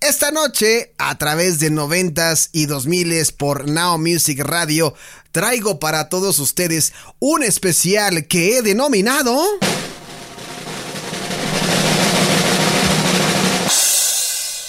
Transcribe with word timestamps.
Esta 0.00 0.30
noche, 0.30 0.92
a 0.98 1.16
través 1.16 1.58
de 1.58 1.70
noventas 1.70 2.50
y 2.52 2.66
dos 2.66 2.86
miles 2.86 3.32
por 3.32 3.66
Now 3.66 3.98
Music 3.98 4.40
Radio, 4.40 4.94
traigo 5.32 5.80
para 5.80 6.10
todos 6.10 6.38
ustedes 6.38 6.92
un 7.18 7.42
especial 7.42 8.26
que 8.26 8.58
he 8.58 8.62
denominado... 8.62 9.34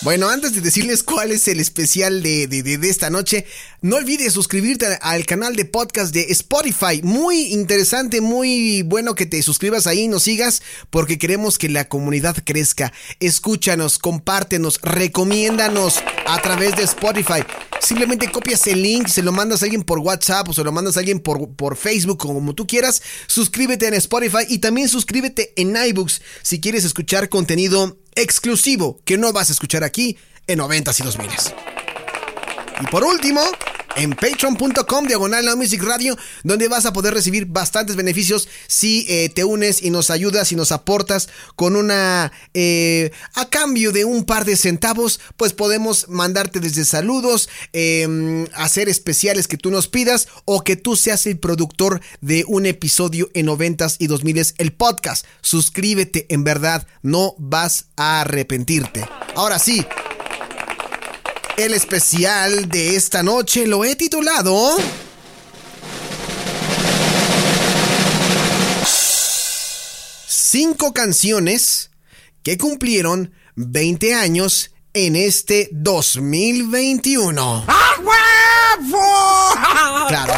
Bueno, 0.08 0.30
antes 0.30 0.54
de 0.54 0.62
decirles 0.62 1.04
cuál 1.04 1.34
es 1.34 1.50
el 1.50 1.60
especial 1.60 2.24
de, 2.24 2.48
de, 2.48 2.90
esta 2.90 3.10
noche, 3.10 3.46
no 3.82 3.98
olvides 3.98 4.32
suscribirte 4.32 4.86
al 5.02 5.26
canal 5.26 5.58
de 5.58 5.66
podcast 5.66 6.14
de 6.14 6.28
Spotify. 6.30 7.02
Muy 7.04 7.48
interesante, 7.48 8.22
muy 8.22 8.84
bueno 8.84 9.16
que 9.16 9.26
te 9.26 9.44
suscribas 9.44 9.86
ahí 9.86 10.08
nos 10.08 10.24
sigas 10.24 10.62
porque 10.92 11.18
queremos 11.18 11.58
que 11.58 11.68
la 11.68 11.90
comunidad 11.90 12.38
crezca. 12.46 12.94
Escúchanos, 13.20 14.00
compártenos, 14.00 14.80
recomiéndanos 14.82 16.02
a 16.26 16.42
través 16.42 16.78
de 16.78 16.84
Spotify. 16.84 17.44
Simplemente 17.82 18.32
copias 18.32 18.66
el 18.68 18.82
link, 18.82 19.10
se 19.10 19.22
lo 19.22 19.34
mandas 19.34 19.62
a 19.62 19.66
alguien 19.66 19.84
por 19.84 20.00
WhatsApp 20.00 20.48
o 20.48 20.54
se 20.54 20.64
lo 20.64 20.72
mandas 20.72 20.96
a 20.96 21.02
alguien 21.02 21.20
por, 21.20 21.50
por 21.50 21.76
Facebook, 21.76 22.18
como 22.18 22.56
tú 22.56 22.66
quieras. 22.66 23.02
Suscríbete 23.28 23.88
en 23.88 23.96
Spotify 23.96 24.46
y 24.48 24.60
también 24.60 24.88
suscríbete 24.88 25.52
en 25.58 25.76
iBooks 25.76 26.22
si 26.44 26.62
quieres 26.62 26.86
escuchar 26.86 27.28
contenido 27.28 27.98
exclusivo 28.18 29.00
que 29.06 29.18
no 29.18 29.32
vas 29.32 29.50
a 29.50 29.54
escuchar 29.54 29.84
aquí 29.84 30.18
en 30.48 30.58
90 30.58 30.92
y 30.98 31.04
2000. 31.04 31.30
Y 32.82 32.88
por 32.88 33.04
último, 33.04 33.42
en 33.98 34.12
patreon.com 34.12 35.08
diagonal 35.08 35.58
music 35.58 35.84
radio, 35.84 36.18
donde 36.44 36.68
vas 36.68 36.86
a 36.86 36.94
poder 36.94 37.14
recibir 37.14 37.46
bastantes 37.46 37.96
beneficios 37.96 38.48
si 38.68 39.06
eh, 39.10 39.30
te 39.30 39.44
unes 39.44 39.82
y 39.82 39.90
nos 39.90 40.10
ayudas 40.10 40.52
y 40.52 40.56
nos 40.56 40.72
aportas 40.72 41.30
con 41.56 41.76
una... 41.76 42.32
Eh, 42.54 43.12
a 43.34 43.50
cambio 43.50 43.92
de 43.92 44.06
un 44.06 44.24
par 44.24 44.46
de 44.46 44.56
centavos, 44.56 45.20
pues 45.36 45.54
podemos 45.54 46.08
mandarte 46.10 46.60
desde 46.60 46.86
saludos, 46.86 47.50
em, 47.74 48.46
hacer 48.54 48.90
especiales 48.90 49.48
que 49.48 49.58
tú 49.58 49.72
nos 49.72 49.88
pidas 49.88 50.28
o 50.46 50.64
que 50.64 50.76
tú 50.76 50.96
seas 50.96 51.26
el 51.26 51.40
productor 51.40 52.02
de 52.22 52.44
un 52.48 52.66
episodio 52.66 53.30
en 53.34 53.48
90s 53.48 53.98
y 54.00 54.08
2000s, 54.08 54.54
el 54.58 54.74
podcast. 54.74 55.26
Suscríbete, 55.42 56.26
en 56.30 56.44
verdad, 56.44 56.88
no 57.02 57.36
vas 57.38 57.86
a 57.96 58.22
arrepentirte. 58.22 59.06
Ahora 59.36 59.60
sí, 59.60 59.86
el 61.58 61.74
especial 61.74 62.70
de 62.70 62.96
esta 62.96 63.24
noche 63.24 63.68
lo 63.68 63.84
he 63.84 63.96
titulado... 63.96 64.78
Cinco 70.30 70.94
canciones 70.94 71.92
que 72.42 72.58
cumplieron 72.58 73.34
20 73.56 74.14
años 74.14 74.72
en 74.94 75.18
este 75.18 75.68
2021. 75.74 77.66
Claro. 80.08 80.34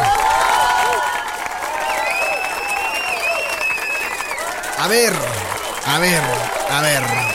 A 4.78 4.88
ver, 4.88 5.12
a 5.86 5.98
ver, 6.00 6.22
a 6.70 6.82
ver. 6.82 7.29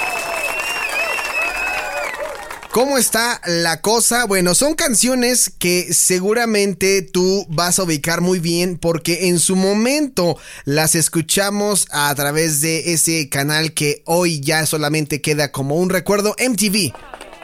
¿Cómo 2.75 2.97
está 2.97 3.40
la 3.46 3.80
cosa? 3.80 4.25
Bueno, 4.25 4.53
son 4.53 4.75
canciones 4.75 5.50
que 5.59 5.94
seguramente 5.94 7.03
tú 7.03 7.46
vas 7.47 7.80
a 7.80 7.84
ubicar 7.84 8.19
muy 8.19 8.40
bien 8.40 8.78
porque 8.78 9.30
en 9.30 9.40
su 9.40 9.56
momento 9.56 10.38
las 10.66 10.94
escuchamos 10.94 11.88
a 11.91 12.14
través 12.16 12.59
de 12.59 12.91
ese 12.91 13.30
canal 13.30 13.74
que 13.74 14.03
hoy 14.06 14.41
ya 14.41 14.66
solamente 14.66 15.22
queda 15.22 15.53
como 15.53 15.75
un 15.75 15.90
recuerdo, 15.90 16.35
MTV. 16.38 16.91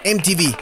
MTV. 0.03 0.53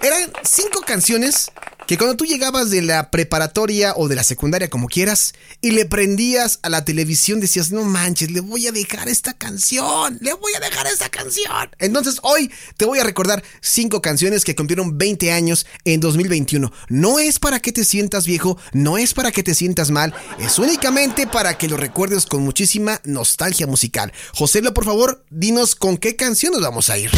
Eran 0.00 0.32
cinco 0.42 0.80
canciones 0.86 1.50
que 1.86 1.98
cuando 1.98 2.16
tú 2.16 2.24
llegabas 2.24 2.70
de 2.70 2.82
la 2.82 3.10
preparatoria 3.10 3.94
o 3.96 4.08
de 4.08 4.16
la 4.16 4.24
secundaria, 4.24 4.70
como 4.70 4.88
quieras, 4.88 5.34
y 5.60 5.72
le 5.72 5.84
prendías 5.84 6.58
a 6.62 6.68
la 6.68 6.84
televisión, 6.84 7.40
decías, 7.40 7.70
no 7.70 7.84
manches, 7.84 8.30
le 8.30 8.40
voy 8.40 8.66
a 8.66 8.72
dejar 8.72 9.08
esta 9.08 9.34
canción, 9.34 10.18
le 10.20 10.32
voy 10.34 10.54
a 10.54 10.60
dejar 10.60 10.86
esta 10.86 11.08
canción. 11.08 11.70
Entonces 11.78 12.18
hoy 12.22 12.50
te 12.76 12.84
voy 12.84 12.98
a 12.98 13.04
recordar 13.04 13.42
cinco 13.60 14.00
canciones 14.00 14.44
que 14.44 14.54
cumplieron 14.54 14.96
20 14.96 15.32
años 15.32 15.66
en 15.84 16.00
2021. 16.00 16.72
No 16.88 17.18
es 17.18 17.38
para 17.38 17.60
que 17.60 17.72
te 17.72 17.84
sientas 17.84 18.26
viejo, 18.26 18.58
no 18.72 18.98
es 18.98 19.14
para 19.14 19.32
que 19.32 19.42
te 19.42 19.54
sientas 19.54 19.90
mal, 19.90 20.14
es 20.38 20.58
únicamente 20.58 21.26
para 21.26 21.58
que 21.58 21.68
lo 21.68 21.76
recuerdes 21.76 22.26
con 22.26 22.42
muchísima 22.42 23.00
nostalgia 23.04 23.66
musical. 23.66 24.12
José, 24.34 24.62
por 24.70 24.84
favor, 24.84 25.24
dinos 25.30 25.74
con 25.74 25.96
qué 25.96 26.14
canción 26.14 26.52
nos 26.52 26.62
vamos 26.62 26.88
a 26.90 26.98
ir. 26.98 27.10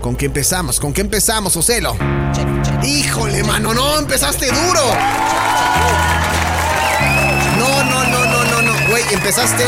¿Con 0.00 0.16
qué 0.16 0.26
empezamos? 0.26 0.80
¿Con 0.80 0.92
qué 0.92 1.00
empezamos, 1.00 1.56
Ocelo? 1.56 1.96
Híjole, 2.84 3.42
mano, 3.42 3.74
no, 3.74 3.98
empezaste 3.98 4.46
duro. 4.46 4.80
No, 7.58 7.84
no, 7.84 8.04
no, 8.04 8.24
no, 8.24 8.44
no, 8.44 8.62
no. 8.62 8.88
Güey, 8.90 9.02
¿empezaste? 9.12 9.64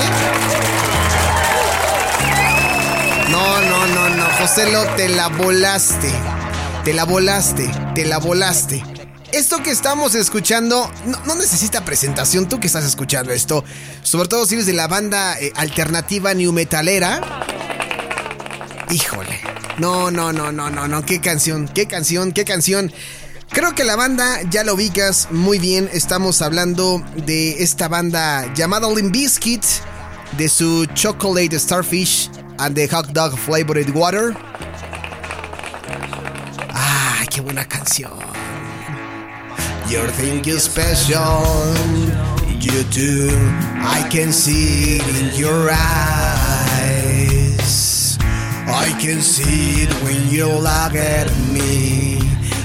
No, 3.29 3.61
no, 3.63 3.87
no, 3.87 4.09
no. 4.11 4.25
Joselo, 4.39 4.85
te 4.97 5.09
la 5.09 5.29
volaste. 5.29 6.13
Te 6.85 6.95
la 6.95 7.05
volaste, 7.05 7.71
te 7.95 8.05
la 8.05 8.19
volaste. 8.19 8.83
Esto 9.33 9.63
que 9.63 9.71
estamos 9.71 10.15
escuchando 10.15 10.91
no, 11.05 11.35
necesita 11.37 11.85
presentación, 11.85 12.49
tú 12.49 12.59
que 12.59 12.67
estás 12.67 12.85
escuchando 12.85 13.33
esto, 13.33 13.65
sobre 14.03 14.29
todo 14.29 14.45
si 14.47 14.55
eres 14.55 14.67
de 14.67 14.73
la 14.73 14.89
banda 14.89 15.39
eh, 15.39 15.53
alternativa 15.57 16.35
new 16.35 16.53
metalera. 16.53 17.21
Híjole, 18.91 19.41
no, 19.81 20.11
no, 20.11 20.31
no, 20.31 20.53
no, 20.53 20.69
no, 20.69 20.87
no. 20.87 21.05
Qué 21.07 21.21
canción, 21.21 21.67
qué 21.67 21.87
canción, 21.87 22.33
qué 22.33 22.45
canción. 22.45 22.93
Creo 23.49 23.75
que 23.75 23.83
la 23.83 23.97
banda 23.97 24.43
ya 24.51 24.63
lo 24.63 24.75
ubicas 24.75 25.29
muy 25.31 25.59
bien. 25.59 25.89
Estamos 25.93 26.43
hablando 26.43 27.03
de 27.17 27.63
esta 27.63 27.89
banda 27.89 28.53
llamada 28.55 28.93
Limp 28.93 29.11
Bizkit, 29.11 29.65
de 30.37 30.49
su 30.51 30.87
Chocolate 30.95 31.59
Starfish 31.59 32.31
and 32.59 32.75
the 32.75 32.87
Hot 32.89 33.07
Dog 33.09 33.37
Flavored 33.39 33.89
Water. 33.95 34.37
Ah, 36.75 37.25
qué 37.31 37.41
buena 37.41 37.67
canción. 37.67 38.13
You're 39.89 40.13
thinking 40.13 40.61
special. 40.61 41.43
You 42.61 42.85
do. 42.93 43.31
I 43.81 44.07
can 44.11 44.31
see 44.31 45.01
in 45.01 45.35
your 45.35 45.71
eyes. 45.71 46.40
I 48.73 48.93
can 49.01 49.21
see 49.21 49.83
it 49.83 49.93
when 50.05 50.31
you 50.31 50.47
look 50.47 50.95
at 50.95 51.29
me. 51.53 52.19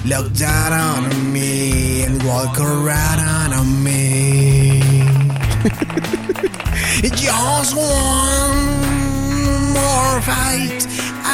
Look 0.05 0.33
down 0.33 0.71
on 0.73 1.33
me 1.33 2.03
and 2.03 2.21
walk 2.23 2.59
around 2.59 3.53
on 3.53 3.83
me. 3.83 4.81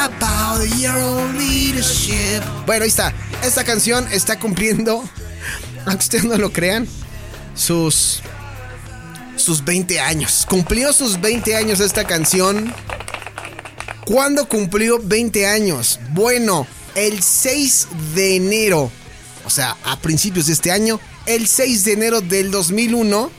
About 0.04 0.66
your 0.80 1.34
leadership. 1.34 2.44
Bueno, 2.66 2.84
ahí 2.84 2.90
está. 2.90 3.13
Esta 3.44 3.63
canción 3.63 4.07
está 4.12 4.40
cumpliendo, 4.40 5.04
aunque 5.86 6.04
ustedes 6.04 6.25
no 6.25 6.38
lo 6.38 6.51
crean, 6.51 6.88
sus 7.54 8.22
sus 9.36 9.63
20 9.63 10.00
años. 10.00 10.46
Cumplió 10.48 10.92
sus 10.94 11.19
20 11.19 11.56
años 11.56 11.80
esta 11.80 12.06
canción 12.06 12.74
¿Cuándo 14.12 14.46
cumplió 14.46 15.00
20 15.02 15.48
años? 15.48 15.98
Bueno, 16.10 16.68
el 16.96 17.24
6 17.24 17.88
de 18.13 18.36
enero, 18.36 18.92
o 19.46 19.50
sea, 19.50 19.78
a 19.86 19.98
principios 20.02 20.48
de 20.48 20.54
este 20.54 20.69
año, 20.69 21.00
el 21.25 21.48
6 21.48 21.86
de 21.86 21.94
enero 21.94 22.19
del 22.19 22.52
2001 22.52 23.31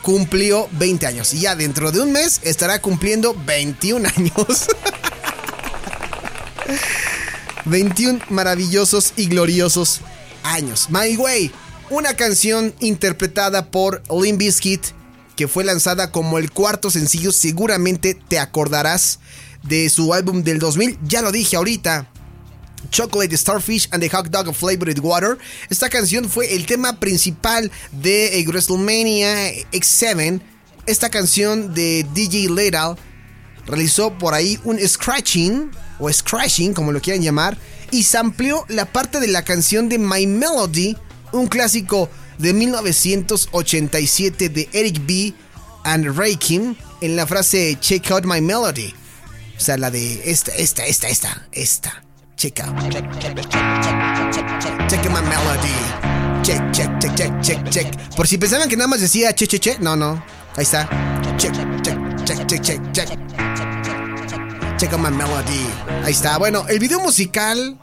cumplió 0.00 0.68
20 0.78 1.08
años. 1.08 1.34
Y 1.34 1.40
ya 1.40 1.56
dentro 1.56 1.90
de 1.90 2.02
un 2.02 2.12
mes 2.12 2.38
estará 2.44 2.80
cumpliendo 2.80 3.34
21 3.46 4.08
años. 4.16 4.68
21 7.64 8.20
maravillosos 8.28 9.14
y 9.16 9.26
gloriosos 9.26 10.02
años. 10.44 10.86
My 10.88 11.16
Way, 11.16 11.50
una 11.90 12.14
canción 12.14 12.72
interpretada 12.78 13.72
por 13.72 14.04
Limp 14.08 14.38
Bizkit 14.38 14.82
que 15.36 15.48
fue 15.48 15.64
lanzada 15.64 16.12
como 16.12 16.38
el 16.38 16.50
cuarto 16.50 16.90
sencillo, 16.90 17.32
seguramente 17.32 18.14
te 18.14 18.38
acordarás 18.38 19.18
de 19.62 19.88
su 19.88 20.12
álbum 20.12 20.42
del 20.42 20.58
2000, 20.58 20.98
ya 21.04 21.22
lo 21.22 21.32
dije 21.32 21.56
ahorita. 21.56 22.08
Chocolate 22.90 23.36
Starfish 23.36 23.88
and 23.90 24.02
the 24.02 24.08
Hot 24.10 24.28
Dog 24.28 24.48
of 24.48 24.56
Flavored 24.58 24.98
Water. 25.00 25.38
Esta 25.70 25.88
canción 25.88 26.28
fue 26.28 26.54
el 26.54 26.66
tema 26.66 26.98
principal 26.98 27.70
de 27.92 28.38
eh, 28.38 28.44
WrestleMania 28.46 29.52
X7. 29.72 30.40
Esta 30.86 31.08
canción 31.08 31.72
de 31.74 32.04
DJ 32.12 32.50
Lethal 32.50 32.96
realizó 33.66 34.16
por 34.18 34.34
ahí 34.34 34.58
un 34.64 34.78
scratching 34.86 35.70
o 35.98 36.12
scratching, 36.12 36.74
como 36.74 36.92
lo 36.92 37.00
quieran 37.00 37.22
llamar, 37.22 37.56
y 37.90 38.04
amplió 38.16 38.64
la 38.68 38.86
parte 38.86 39.20
de 39.20 39.28
la 39.28 39.44
canción 39.44 39.88
de 39.88 39.98
My 39.98 40.26
Melody, 40.26 40.96
un 41.32 41.46
clásico 41.46 42.10
de 42.38 42.52
1987 42.52 44.48
de 44.48 44.68
Eric 44.72 45.06
B. 45.06 45.34
and 45.84 46.16
Rakim, 46.16 46.74
en 47.00 47.16
la 47.16 47.26
frase 47.26 47.76
Check 47.80 48.10
out 48.10 48.24
my 48.24 48.40
melody. 48.40 48.94
O 49.62 49.64
sea, 49.64 49.76
la 49.76 49.92
de 49.92 50.28
esta, 50.28 50.50
esta, 50.56 50.84
esta, 50.86 51.06
esta, 51.06 51.46
esta. 51.52 52.02
Check 52.34 52.58
out. 52.62 52.76
Check, 52.90 53.08
check, 53.20 53.36
check, 53.36 54.58
check, 54.58 54.88
check, 54.88 55.04
my 55.04 55.22
melody. 55.22 56.42
Check, 56.42 56.72
check, 56.72 56.90
check, 56.98 57.14
check, 57.14 57.40
check, 57.40 57.70
check. 57.70 58.14
Por 58.16 58.26
si 58.26 58.38
pensaban 58.38 58.68
que 58.68 58.76
nada 58.76 58.88
más 58.88 59.00
decía 59.00 59.32
che, 59.32 59.46
che, 59.46 59.60
che. 59.60 59.78
No, 59.78 59.94
no. 59.94 60.20
Ahí 60.56 60.64
está. 60.64 60.88
Check, 61.38 61.52
check, 61.52 61.82
check, 61.84 62.44
check, 62.44 62.60
check, 62.60 62.92
check. 62.92 63.18
Check 64.78 64.92
my 64.98 65.12
melody. 65.12 65.64
Ahí 66.02 66.10
está. 66.10 66.38
Bueno, 66.38 66.66
el 66.66 66.80
video 66.80 66.98
musical 66.98 67.78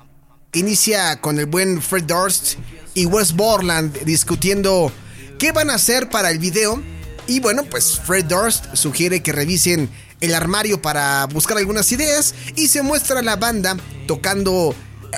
inicia 0.52 1.22
con 1.22 1.40
el 1.40 1.46
buen 1.46 1.82
Fred 1.82 2.04
Durst 2.04 2.56
y 2.94 3.06
Wes 3.06 3.32
Borland 3.32 4.04
discutiendo 4.04 4.92
qué 5.38 5.54
van 5.54 5.70
a 5.70 5.76
hacer 5.76 6.10
para 6.10 6.30
el 6.30 6.40
video. 6.40 6.84
Y 7.26 7.40
bueno, 7.40 7.64
pues 7.64 8.02
Fred 8.02 8.26
Durst 8.26 8.66
sugiere 8.76 9.24
que 9.24 9.32
revisen 9.32 9.90
el 10.22 10.36
armario 10.36 10.82
para 10.82 11.26
buscar 11.28 11.58
algunas 11.58 11.92
ideas 11.92 12.36
y 12.56 12.68
se 12.68 12.82
muestra 12.82 13.22
la 13.22 13.36
banda 13.36 13.78
tocando, 14.08 14.76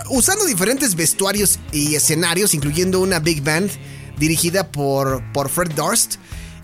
usando 0.09 0.45
diferentes 0.45 0.95
vestuarios 0.95 1.59
y 1.71 1.95
escenarios, 1.95 2.53
incluyendo 2.53 2.99
una 2.99 3.19
big 3.19 3.43
band 3.43 3.71
dirigida 4.17 4.71
por, 4.71 5.23
por 5.33 5.49
Fred 5.49 5.71
Durst. 5.71 6.15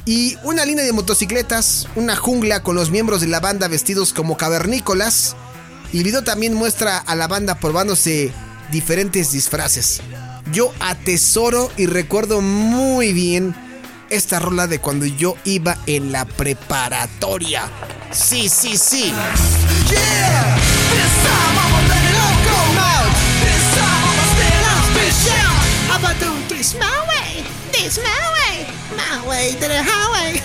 Y 0.05 0.37
una 0.43 0.63
línea 0.63 0.85
de 0.85 0.93
motocicletas, 0.93 1.87
una 1.95 2.15
jungla 2.15 2.63
con 2.63 2.75
los 2.75 2.91
miembros 2.91 3.19
de 3.19 3.27
la 3.27 3.41
banda 3.41 3.67
vestidos 3.67 4.13
como 4.13 4.37
cavernícolas. 4.37 5.35
El 5.91 6.03
video 6.03 6.23
también 6.23 6.53
muestra 6.53 6.97
a 6.97 7.15
la 7.15 7.27
banda 7.27 7.59
probándose 7.59 8.31
diferentes 8.71 9.33
disfraces. 9.33 10.01
Yo 10.53 10.71
atesoro 10.79 11.69
y 11.75 11.87
recuerdo 11.87 12.39
muy 12.39 13.11
bien 13.11 13.53
esta 14.09 14.39
rola 14.39 14.67
de 14.67 14.79
cuando 14.79 15.05
yo 15.05 15.35
iba 15.45 15.77
en 15.85 16.11
la 16.11 16.25
preparatoria. 16.25 17.69
Sí, 18.11 18.49
sí, 18.49 18.77
sí. 18.77 19.13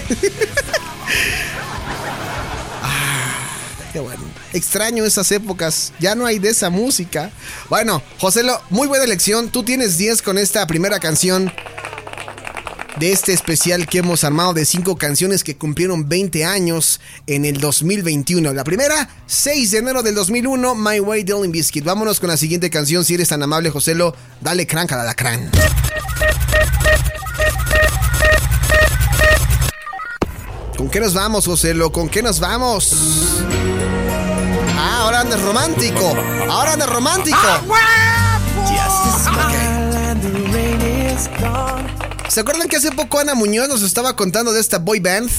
Qué 3.92 4.00
bueno. 4.00 4.22
Extraño 4.52 5.04
esas 5.04 5.30
épocas. 5.32 5.92
Ya 5.98 6.14
no 6.14 6.26
hay 6.26 6.38
de 6.38 6.50
esa 6.50 6.70
música. 6.70 7.30
Bueno, 7.68 8.02
Joselo, 8.18 8.60
muy 8.70 8.88
buena 8.88 9.04
elección. 9.04 9.50
Tú 9.50 9.64
tienes 9.64 9.98
10 9.98 10.22
con 10.22 10.38
esta 10.38 10.66
primera 10.66 10.98
canción 10.98 11.52
de 12.96 13.12
este 13.12 13.32
especial 13.32 13.86
que 13.86 13.98
hemos 13.98 14.24
armado 14.24 14.54
de 14.54 14.64
5 14.64 14.96
canciones 14.96 15.44
que 15.44 15.56
cumplieron 15.56 16.08
20 16.08 16.44
años 16.44 17.00
en 17.26 17.44
el 17.44 17.60
2021. 17.60 18.52
La 18.52 18.64
primera, 18.64 19.08
6 19.26 19.70
de 19.70 19.78
enero 19.78 20.02
del 20.02 20.14
2001, 20.14 20.74
My 20.74 21.00
Way 21.00 21.24
Dylan 21.24 21.52
Biscuit. 21.52 21.84
Vámonos 21.84 22.20
con 22.20 22.28
la 22.28 22.36
siguiente 22.36 22.70
canción, 22.70 23.04
si 23.04 23.14
eres 23.14 23.28
tan 23.28 23.42
amable, 23.42 23.70
Joselo. 23.70 24.14
Dale 24.40 24.66
crank 24.66 24.92
a 24.92 25.04
la 25.04 25.14
crán. 25.14 25.50
¿Con 30.76 30.90
qué 30.90 31.00
nos 31.00 31.14
vamos, 31.14 31.46
Joselo? 31.46 31.92
¿Con 31.92 32.08
qué 32.08 32.22
nos 32.22 32.40
vamos? 32.40 32.96
Ah, 34.76 35.02
ahora 35.02 35.20
anda 35.20 35.36
romántico. 35.36 36.16
Ahora 36.48 36.72
anda 36.72 36.86
romántico. 36.86 37.38
¿Se 42.28 42.40
acuerdan 42.40 42.68
que 42.68 42.76
hace 42.76 42.90
poco 42.92 43.18
Ana 43.18 43.34
Muñoz 43.34 43.68
nos 43.68 43.82
estaba 43.82 44.16
contando 44.16 44.52
de 44.52 44.60
esta 44.60 44.78
boy 44.78 45.00
band? 45.00 45.30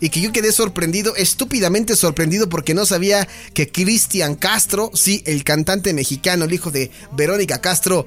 Y 0.00 0.10
que 0.10 0.20
yo 0.20 0.30
quedé 0.30 0.52
sorprendido, 0.52 1.16
estúpidamente 1.16 1.96
sorprendido 1.96 2.48
porque 2.48 2.74
no 2.74 2.86
sabía 2.86 3.26
que 3.54 3.72
Cristian 3.72 4.36
Castro, 4.36 4.90
sí, 4.94 5.22
el 5.26 5.42
cantante 5.42 5.92
mexicano, 5.92 6.44
el 6.44 6.52
hijo 6.52 6.70
de 6.70 6.92
Verónica 7.12 7.60
Castro, 7.60 8.06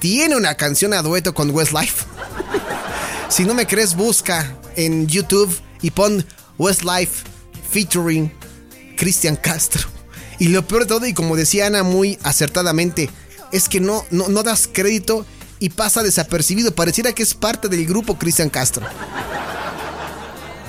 tiene 0.00 0.34
una 0.34 0.56
canción 0.56 0.94
a 0.94 1.02
dueto 1.02 1.32
con 1.32 1.50
Westlife. 1.50 2.06
si 3.28 3.44
no 3.44 3.54
me 3.54 3.66
crees, 3.66 3.94
busca 3.94 4.56
en 4.74 5.06
YouTube 5.06 5.60
y 5.80 5.90
pon 5.92 6.26
Westlife 6.58 7.24
featuring 7.70 8.32
Cristian 8.96 9.36
Castro. 9.36 9.88
Y 10.38 10.48
lo 10.48 10.66
peor 10.66 10.82
de 10.82 10.88
todo, 10.88 11.06
y 11.06 11.14
como 11.14 11.36
decía 11.36 11.66
Ana 11.66 11.84
muy 11.84 12.18
acertadamente, 12.24 13.10
es 13.52 13.68
que 13.68 13.78
no, 13.78 14.04
no, 14.10 14.28
no 14.28 14.42
das 14.42 14.68
crédito 14.72 15.24
y 15.62 15.70
pasa 15.70 16.02
desapercibido. 16.02 16.74
Pareciera 16.74 17.12
que 17.12 17.22
es 17.22 17.34
parte 17.34 17.68
del 17.68 17.86
grupo 17.86 18.18
Cristian 18.18 18.50
Castro. 18.50 18.84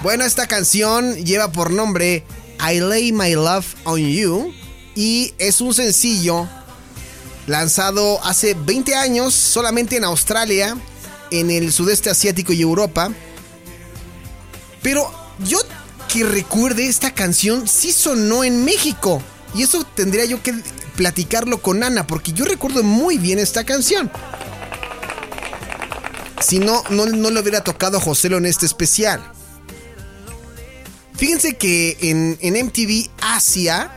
Bueno, 0.03 0.23
esta 0.23 0.45
canción 0.45 1.15
lleva 1.15 1.51
por 1.51 1.71
nombre 1.71 2.23
I 2.59 2.79
Lay 2.79 3.11
My 3.11 3.33
Love 3.33 3.65
on 3.85 4.07
You 4.07 4.53
y 4.93 5.33
es 5.39 5.61
un 5.61 5.73
sencillo 5.73 6.47
lanzado 7.47 8.23
hace 8.23 8.53
20 8.53 8.93
años 8.93 9.33
solamente 9.33 9.97
en 9.97 10.03
Australia, 10.03 10.77
en 11.31 11.49
el 11.49 11.73
sudeste 11.73 12.11
asiático 12.11 12.53
y 12.53 12.61
Europa. 12.61 13.09
Pero 14.83 15.11
yo 15.39 15.57
que 16.07 16.23
recuerde 16.23 16.85
esta 16.85 17.15
canción 17.15 17.67
sí 17.67 17.91
sonó 17.91 18.43
en 18.43 18.63
México. 18.63 19.23
Y 19.55 19.63
eso 19.63 19.83
tendría 19.95 20.25
yo 20.25 20.43
que 20.43 20.53
platicarlo 20.95 21.61
con 21.63 21.83
Ana, 21.83 22.05
porque 22.05 22.31
yo 22.31 22.45
recuerdo 22.45 22.83
muy 22.83 23.17
bien 23.17 23.39
esta 23.39 23.63
canción. 23.63 24.11
Si 26.43 26.59
no, 26.59 26.83
no, 26.89 27.05
le 27.05 27.39
hubiera 27.39 27.63
tocado 27.63 27.97
a 27.97 28.01
Joselo 28.01 28.37
en 28.37 28.45
este 28.45 28.65
especial. 28.65 29.23
Fíjense 31.15 31.55
que 31.55 31.97
en, 32.01 32.37
en 32.41 32.65
MTV 32.65 33.09
Asia, 33.21 33.91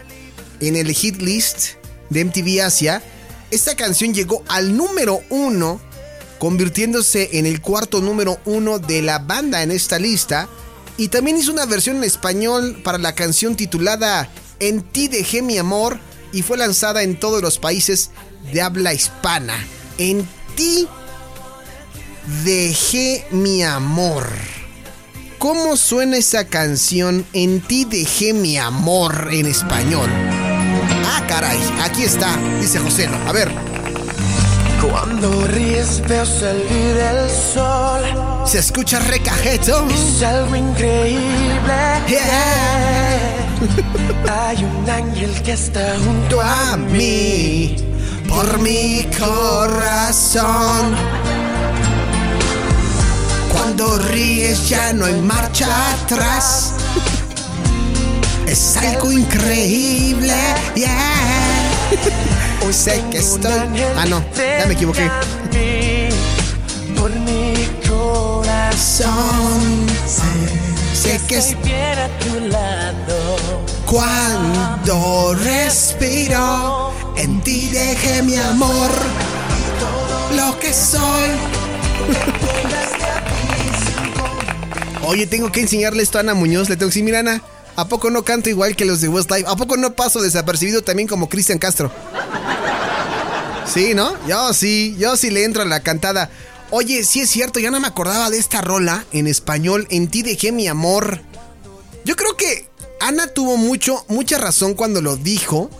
en 0.60 0.76
el 0.76 0.92
hit 0.92 1.20
list 1.20 1.70
de 2.08 2.24
MTV 2.24 2.62
Asia, 2.62 3.02
esta 3.50 3.74
canción 3.74 4.14
llegó 4.14 4.44
al 4.46 4.76
número 4.76 5.20
uno, 5.28 5.80
convirtiéndose 6.38 7.30
en 7.32 7.46
el 7.46 7.60
cuarto 7.60 8.00
número 8.00 8.38
uno 8.44 8.78
de 8.78 9.02
la 9.02 9.18
banda 9.18 9.62
en 9.64 9.72
esta 9.72 9.98
lista 9.98 10.48
y 10.96 11.08
también 11.08 11.36
hizo 11.36 11.52
una 11.52 11.66
versión 11.66 11.96
en 11.96 12.04
español 12.04 12.80
para 12.84 12.98
la 12.98 13.14
canción 13.14 13.56
titulada 13.56 14.30
En 14.60 14.82
ti 14.82 15.08
dejé 15.08 15.42
mi 15.42 15.58
amor 15.58 15.98
y 16.32 16.42
fue 16.42 16.58
lanzada 16.58 17.02
en 17.02 17.18
todos 17.18 17.42
los 17.42 17.58
países 17.58 18.10
de 18.52 18.62
habla 18.62 18.94
hispana. 18.94 19.56
En 19.98 20.28
ti 20.54 20.86
dejé 22.26 23.26
mi 23.30 23.62
amor. 23.62 24.26
¿Cómo 25.38 25.76
suena 25.76 26.16
esa 26.16 26.46
canción 26.46 27.26
En 27.32 27.60
ti 27.60 27.84
dejé 27.84 28.32
mi 28.32 28.56
amor 28.56 29.28
en 29.30 29.46
español? 29.46 30.08
Ah, 31.04 31.22
caray, 31.28 31.58
aquí 31.82 32.02
está, 32.02 32.36
dice 32.60 32.78
José. 32.78 33.08
A 33.26 33.32
ver. 33.32 33.50
Cuando 34.80 35.46
ríes 35.48 36.02
veo 36.08 36.24
salir 36.26 36.96
el 36.96 37.30
sol. 37.30 38.02
Se 38.46 38.58
escucha 38.58 38.98
recajeto. 39.00 39.86
Es 39.88 40.22
algo 40.22 40.54
increíble. 40.54 41.72
Hay 44.28 44.64
un 44.64 44.88
ángel 44.88 45.42
que 45.42 45.52
está 45.52 45.96
junto 46.04 46.40
a 46.40 46.76
mí. 46.76 47.76
Por 48.28 48.58
mi 48.58 49.06
corazón. 49.18 50.94
Cuando 53.56 53.98
ríes 53.98 54.68
ya 54.68 54.92
no 54.92 55.06
hay 55.06 55.18
marcha 55.22 55.66
atrás. 55.92 56.74
Es 58.46 58.76
algo 58.76 59.10
increíble. 59.10 60.34
Yeah. 60.74 61.70
Hoy 62.64 62.72
sé 62.74 63.02
que 63.10 63.18
estoy. 63.18 63.52
Ah, 63.96 64.04
no, 64.06 64.22
ya 64.36 64.66
me 64.66 64.74
equivoqué. 64.74 65.10
Por 66.96 67.10
mi 67.10 67.54
corazón. 67.88 69.06
Sé 70.92 71.18
que 71.26 71.38
estoy 71.38 71.72
a 71.72 72.08
tu 72.18 72.48
lado. 72.48 73.36
Cuando 73.86 75.34
respiro, 75.34 76.92
en 77.16 77.40
ti 77.40 77.70
dejé 77.72 78.22
mi 78.22 78.36
amor. 78.36 78.90
Lo 80.36 80.58
que 80.58 80.74
soy. 80.74 81.30
Oye, 85.06 85.28
tengo 85.28 85.52
que 85.52 85.60
enseñarle 85.60 86.02
esto 86.02 86.18
a 86.18 86.22
Ana 86.22 86.34
Muñoz. 86.34 86.68
Le 86.68 86.76
tengo 86.76 86.88
que 86.90 86.94
decir, 86.94 87.04
mira, 87.04 87.20
Ana, 87.20 87.40
¿a 87.76 87.86
poco 87.86 88.10
no 88.10 88.24
canto 88.24 88.50
igual 88.50 88.74
que 88.74 88.84
los 88.84 89.00
de 89.00 89.08
Westlife? 89.08 89.48
¿A 89.48 89.54
poco 89.54 89.76
no 89.76 89.94
paso 89.94 90.20
desapercibido 90.20 90.82
también 90.82 91.08
como 91.08 91.28
Cristian 91.28 91.58
Castro? 91.58 91.92
Sí, 93.72 93.94
¿no? 93.94 94.14
Yo 94.26 94.52
sí, 94.52 94.96
yo 94.98 95.16
sí 95.16 95.30
le 95.30 95.44
entro 95.44 95.62
a 95.62 95.64
la 95.64 95.80
cantada. 95.80 96.28
Oye, 96.70 97.04
sí 97.04 97.20
es 97.20 97.30
cierto, 97.30 97.60
ya 97.60 97.70
no 97.70 97.78
me 97.78 97.86
acordaba 97.86 98.30
de 98.30 98.38
esta 98.38 98.62
rola 98.62 99.04
en 99.12 99.28
español. 99.28 99.86
En 99.90 100.08
ti 100.08 100.22
dejé 100.22 100.50
mi 100.50 100.66
amor. 100.66 101.20
Yo 102.04 102.16
creo 102.16 102.36
que 102.36 102.68
Ana 103.00 103.28
tuvo 103.28 103.56
mucho, 103.56 104.04
mucha 104.08 104.38
razón 104.38 104.74
cuando 104.74 105.02
lo 105.02 105.16
dijo. 105.16 105.70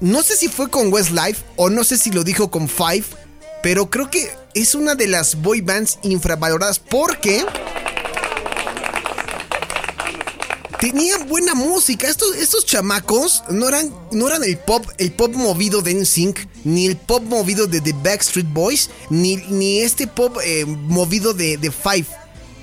No 0.00 0.22
sé 0.22 0.36
si 0.36 0.48
fue 0.48 0.70
con 0.70 0.90
Westlife 0.90 1.42
o 1.56 1.68
no 1.68 1.84
sé 1.84 1.98
si 1.98 2.10
lo 2.10 2.24
dijo 2.24 2.50
con 2.50 2.68
Five, 2.68 3.04
pero 3.62 3.90
creo 3.90 4.10
que 4.10 4.30
es 4.54 4.74
una 4.74 4.94
de 4.94 5.06
las 5.06 5.40
boy 5.40 5.60
bands 5.60 5.98
infravaloradas 6.02 6.78
porque 6.78 7.44
tenían 10.80 11.28
buena 11.28 11.54
música. 11.54 12.08
Estos, 12.08 12.34
estos 12.36 12.66
chamacos 12.66 13.44
no 13.48 13.68
eran, 13.68 13.94
no 14.10 14.26
eran 14.26 14.44
el 14.44 14.58
pop, 14.58 14.84
el 14.98 15.12
pop 15.12 15.32
movido 15.34 15.80
de 15.80 15.94
NSYNC, 15.94 16.38
ni 16.64 16.86
el 16.86 16.96
pop 16.96 17.22
movido 17.22 17.66
de 17.66 17.80
The 17.80 17.92
Backstreet 17.92 18.52
Boys, 18.52 18.90
ni, 19.08 19.36
ni 19.36 19.78
este 19.80 20.06
pop 20.06 20.38
eh, 20.44 20.64
movido 20.66 21.34
de, 21.34 21.56
de 21.56 21.70
Five. 21.70 22.06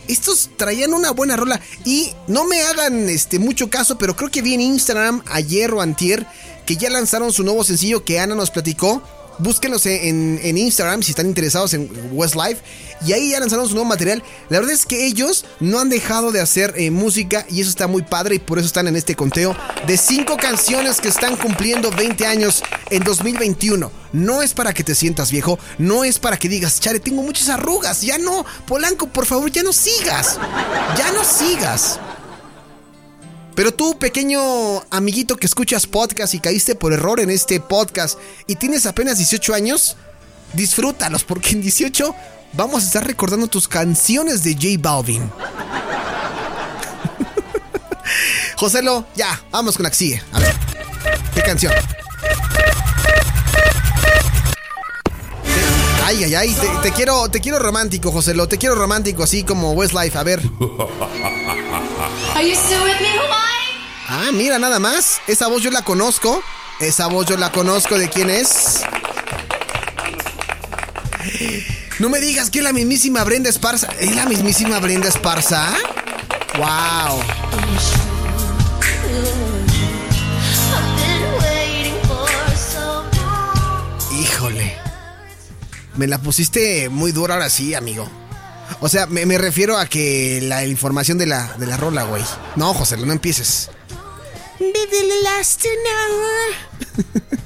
Estos 0.07 0.49
traían 0.57 0.93
una 0.93 1.11
buena 1.11 1.37
rola 1.37 1.61
y 1.85 2.11
no 2.27 2.43
me 2.43 2.61
hagan 2.63 3.09
este 3.09 3.37
mucho 3.37 3.69
caso, 3.69 3.97
pero 3.97 4.15
creo 4.15 4.31
que 4.31 4.41
vi 4.41 4.55
en 4.55 4.61
Instagram 4.61 5.23
ayer 5.27 5.71
o 5.71 5.81
antier 5.81 6.25
que 6.65 6.75
ya 6.75 6.89
lanzaron 6.89 7.31
su 7.31 7.43
nuevo 7.43 7.63
sencillo 7.63 8.03
que 8.03 8.19
Ana 8.19 8.35
nos 8.35 8.51
platicó. 8.51 9.01
Búsquenlos 9.39 9.85
en, 9.85 10.39
en 10.43 10.57
Instagram 10.57 11.01
si 11.03 11.11
están 11.11 11.27
interesados 11.27 11.73
en 11.73 11.89
Westlife. 12.11 12.61
Y 13.05 13.13
ahí 13.13 13.31
ya 13.31 13.39
lanzaron 13.39 13.67
su 13.67 13.73
nuevo 13.73 13.87
material. 13.87 14.21
La 14.49 14.59
verdad 14.59 14.73
es 14.73 14.85
que 14.85 15.05
ellos 15.05 15.45
no 15.59 15.79
han 15.79 15.89
dejado 15.89 16.31
de 16.31 16.41
hacer 16.41 16.73
eh, 16.77 16.91
música 16.91 17.45
y 17.49 17.61
eso 17.61 17.69
está 17.69 17.87
muy 17.87 18.01
padre 18.01 18.35
y 18.35 18.39
por 18.39 18.59
eso 18.59 18.67
están 18.67 18.87
en 18.87 18.95
este 18.95 19.15
conteo 19.15 19.55
de 19.87 19.97
cinco 19.97 20.37
canciones 20.37 20.99
que 20.99 21.07
están 21.07 21.37
cumpliendo 21.37 21.91
20 21.91 22.25
años 22.25 22.63
en 22.89 23.03
2021. 23.03 23.91
No 24.11 24.41
es 24.41 24.53
para 24.53 24.73
que 24.73 24.83
te 24.83 24.95
sientas 24.95 25.31
viejo, 25.31 25.59
no 25.77 26.03
es 26.03 26.19
para 26.19 26.37
que 26.37 26.49
digas, 26.49 26.79
chale, 26.79 26.99
tengo 26.99 27.21
muchas 27.21 27.49
arrugas. 27.49 28.01
Ya 28.01 28.17
no, 28.17 28.45
Polanco, 28.65 29.07
por 29.07 29.25
favor, 29.25 29.51
ya 29.51 29.63
no 29.63 29.71
sigas. 29.71 30.37
Ya 30.97 31.11
no 31.11 31.23
sigas. 31.23 31.99
Pero 33.59 33.73
tú, 33.73 33.99
pequeño 33.99 34.39
amiguito 34.89 35.35
que 35.35 35.45
escuchas 35.45 35.85
podcast 35.85 36.33
y 36.33 36.39
caíste 36.39 36.75
por 36.75 36.93
error 36.93 37.19
en 37.19 37.29
este 37.29 37.59
podcast 37.59 38.17
y 38.47 38.55
tienes 38.55 38.85
apenas 38.85 39.17
18 39.17 39.53
años, 39.53 39.97
disfrútalos 40.53 41.25
porque 41.25 41.49
en 41.49 41.61
18 41.61 42.15
vamos 42.53 42.83
a 42.83 42.85
estar 42.85 43.05
recordando 43.05 43.47
tus 43.47 43.67
canciones 43.67 44.43
de 44.43 44.53
J 44.53 44.67
Balvin. 44.79 45.23
Joselo, 48.55 49.05
ya, 49.13 49.43
vamos 49.51 49.75
con 49.75 49.83
la 49.83 49.89
que 49.89 49.97
sigue. 49.97 50.23
A 50.31 50.39
ver, 50.39 50.55
¿qué 51.35 51.41
canción? 51.41 51.73
Ay, 56.05 56.23
ay, 56.23 56.33
ay, 56.33 56.57
te, 56.81 56.93
quiero, 56.93 57.29
te 57.29 57.41
quiero 57.41 57.59
romántico, 57.59 58.13
Joselo, 58.13 58.47
te 58.47 58.57
quiero 58.57 58.75
romántico, 58.75 59.23
así 59.23 59.43
como 59.43 59.73
Westlife, 59.73 60.17
a 60.17 60.23
ver. 60.23 60.41
Ah, 64.11 64.31
mira, 64.33 64.57
nada 64.57 64.79
más. 64.79 65.21
Esa 65.27 65.47
voz 65.47 65.61
yo 65.61 65.69
la 65.69 65.83
conozco. 65.83 66.41
Esa 66.79 67.05
voz 67.05 67.27
yo 67.27 67.37
la 67.37 67.51
conozco. 67.51 67.95
¿De 67.95 68.09
quién 68.09 68.31
es? 68.31 68.81
No 71.99 72.09
me 72.09 72.19
digas 72.19 72.49
que 72.49 72.57
es 72.57 72.63
la 72.63 72.73
mismísima 72.73 73.23
Brenda 73.23 73.49
Esparza. 73.49 73.87
¿Es 73.99 74.15
la 74.15 74.25
mismísima 74.25 74.79
Brenda 74.79 75.09
Esparza? 75.09 75.75
¡Wow! 76.57 77.19
Híjole. 84.19 84.75
Me 85.95 86.07
la 86.07 86.17
pusiste 86.17 86.89
muy 86.89 87.11
dura 87.11 87.35
ahora 87.35 87.49
sí, 87.51 87.75
amigo. 87.75 88.09
O 88.81 88.89
sea, 88.89 89.05
me, 89.05 89.25
me 89.27 89.37
refiero 89.37 89.77
a 89.77 89.85
que 89.85 90.39
la 90.41 90.65
información 90.65 91.17
de 91.19 91.25
la, 91.27 91.53
de 91.57 91.67
la 91.67 91.77
rola, 91.77 92.03
güey. 92.03 92.23
No, 92.55 92.73
José, 92.73 92.97
no 92.97 93.11
empieces. 93.11 93.69
Be 94.79 95.01
the 95.01 95.21
last 95.23 95.61
to 95.61 95.69
know. 95.83 96.09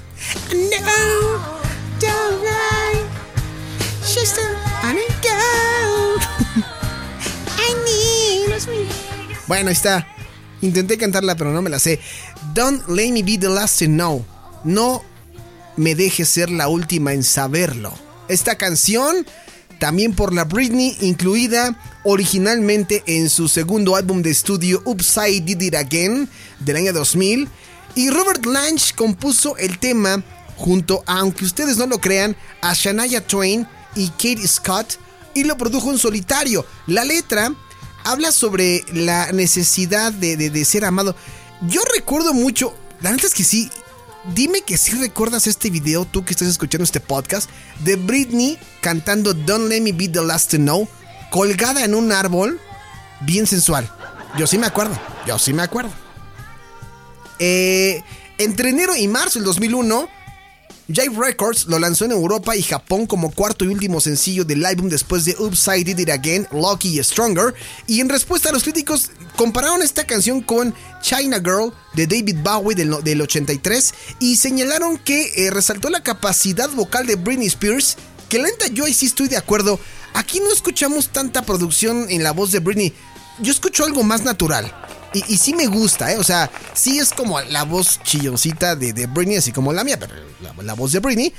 No, 0.53 1.41
don't 1.99 2.43
lie. 2.43 3.03
She's 4.05 4.33
the 4.33 4.43
one 4.83 4.95
to 4.95 5.07
go. 5.21 6.17
I 7.57 7.73
need. 7.85 8.53
Bueno, 9.47 9.69
ahí 9.69 9.73
está. 9.73 10.07
Intenté 10.61 10.97
cantarla, 10.97 11.35
pero 11.35 11.51
no 11.51 11.61
me 11.61 11.69
la 11.69 11.79
sé. 11.79 11.99
Don't 12.53 12.87
let 12.87 13.11
me 13.11 13.23
be 13.23 13.37
the 13.37 13.49
last 13.49 13.79
to 13.79 13.85
know. 13.85 14.23
No 14.63 15.03
me 15.75 15.95
dejes 15.95 16.29
ser 16.29 16.51
la 16.51 16.67
última 16.67 17.13
en 17.13 17.23
saberlo. 17.23 17.93
Esta 18.27 18.55
canción, 18.55 19.25
también 19.83 20.13
por 20.15 20.33
la 20.33 20.45
Britney, 20.45 20.95
incluida 21.01 21.77
originalmente 22.05 23.03
en 23.05 23.29
su 23.29 23.49
segundo 23.49 23.97
álbum 23.97 24.21
de 24.21 24.29
estudio 24.29 24.81
Upside 24.85 25.41
Did 25.41 25.61
It 25.61 25.75
Again 25.75 26.29
del 26.61 26.77
año 26.77 26.93
2000. 26.93 27.49
Y 27.95 28.09
Robert 28.09 28.45
Lange 28.45 28.93
compuso 28.95 29.57
el 29.57 29.77
tema 29.79 30.23
junto, 30.55 31.03
a, 31.05 31.19
aunque 31.19 31.43
ustedes 31.43 31.75
no 31.75 31.85
lo 31.87 31.99
crean, 31.99 32.33
a 32.61 32.73
Shania 32.73 33.27
Twain 33.27 33.67
y 33.93 34.07
Katie 34.11 34.47
Scott 34.47 34.93
y 35.33 35.43
lo 35.43 35.57
produjo 35.57 35.91
en 35.91 35.97
solitario. 35.97 36.65
La 36.87 37.03
letra 37.03 37.53
habla 38.05 38.31
sobre 38.31 38.85
la 38.93 39.33
necesidad 39.33 40.13
de, 40.13 40.37
de- 40.37 40.49
de 40.49 40.63
ser 40.63 40.85
amado. 40.85 41.13
Yo 41.67 41.81
recuerdo 41.93 42.33
mucho, 42.33 42.73
la 43.01 43.11
neta 43.11 43.27
es 43.27 43.33
que 43.33 43.43
sí, 43.43 43.69
dime 44.25 44.61
que 44.61 44.77
sí 44.77 44.93
recuerdas 44.93 45.47
este 45.47 45.69
video, 45.69 46.05
tú 46.05 46.23
que 46.23 46.31
estás 46.31 46.47
escuchando 46.47 46.83
este 46.83 46.99
podcast, 46.99 47.49
de 47.79 47.95
Britney 47.95 48.57
cantando 48.81 49.33
Don't 49.33 49.69
Let 49.69 49.81
Me 49.81 49.91
Be 49.91 50.07
the 50.07 50.23
Last 50.23 50.51
to 50.51 50.57
Know, 50.57 50.87
colgada 51.31 51.83
en 51.83 51.95
un 51.95 52.11
árbol, 52.11 52.59
bien 53.21 53.47
sensual. 53.47 53.89
Yo 54.37 54.47
sí 54.47 54.57
me 54.57 54.67
acuerdo, 54.67 54.99
yo 55.27 55.37
sí 55.39 55.53
me 55.53 55.63
acuerdo. 55.63 55.91
Eh, 57.39 58.01
entre 58.37 58.69
enero 58.69 58.95
y 58.95 59.07
marzo 59.07 59.39
del 59.39 59.45
2001, 59.45 60.09
Jive 60.87 61.15
Records 61.17 61.65
lo 61.67 61.79
lanzó 61.79 62.03
en 62.05 62.11
Europa 62.11 62.55
y 62.57 62.61
Japón 62.61 63.05
como 63.07 63.31
cuarto 63.31 63.63
y 63.63 63.69
último 63.69 64.01
sencillo 64.01 64.43
del 64.43 64.65
álbum 64.65 64.89
después 64.89 65.23
de 65.23 65.35
Upside 65.39 65.85
Did 65.85 65.99
It 65.99 66.09
Again, 66.09 66.47
Lucky 66.51 66.99
y 66.99 67.03
Stronger. 67.03 67.53
Y 67.87 68.01
en 68.01 68.09
respuesta 68.09 68.49
a 68.49 68.51
los 68.51 68.63
críticos, 68.63 69.09
compararon 69.37 69.81
esta 69.81 70.05
canción 70.05 70.41
con 70.41 70.73
China 71.01 71.37
Girl 71.39 71.71
de 71.93 72.05
David 72.05 72.37
Bowie 72.43 72.75
del, 72.75 72.89
no- 72.89 73.01
del 73.01 73.21
83 73.21 73.93
y 74.19 74.35
señalaron 74.35 74.97
que 74.97 75.45
eh, 75.45 75.51
resaltó 75.51 75.89
la 75.89 76.03
capacidad 76.03 76.69
vocal 76.71 77.07
de 77.07 77.15
Britney 77.15 77.47
Spears. 77.47 77.95
Que 78.27 78.39
la 78.39 78.45
neta, 78.45 78.67
yo 78.67 78.83
ahí 78.85 78.93
sí 78.93 79.05
estoy 79.05 79.29
de 79.29 79.37
acuerdo. 79.37 79.79
Aquí 80.13 80.39
no 80.41 80.51
escuchamos 80.51 81.09
tanta 81.09 81.43
producción 81.43 82.07
en 82.09 82.23
la 82.23 82.31
voz 82.31 82.51
de 82.51 82.59
Britney. 82.59 82.93
Yo 83.39 83.51
escucho 83.51 83.85
algo 83.85 84.03
más 84.03 84.23
natural. 84.23 84.71
Y, 85.13 85.37
sí 85.37 85.53
me 85.53 85.67
gusta, 85.67 86.11
¿eh? 86.11 86.17
O 86.17 86.23
sea, 86.23 86.49
sí 86.73 86.99
es 86.99 87.13
como 87.13 87.39
la 87.41 87.63
voz 87.63 88.01
chilloncita 88.03 88.75
de, 88.75 88.93
de 88.93 89.05
Britney, 89.05 89.37
así 89.37 89.51
como 89.51 89.71
la 89.71 89.83
mía, 89.83 89.99
pero 89.99 90.13
la, 90.41 90.53
la 90.63 90.73
voz 90.73 90.91
de 90.91 90.99
Britney. 90.99 91.33